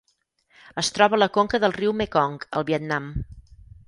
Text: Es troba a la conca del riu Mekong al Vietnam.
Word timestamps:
Es 0.81 0.87
troba 0.95 1.17
a 1.19 1.19
la 1.19 1.27
conca 1.35 1.59
del 1.63 1.75
riu 1.75 1.93
Mekong 1.99 2.39
al 2.61 2.65
Vietnam. 2.71 3.11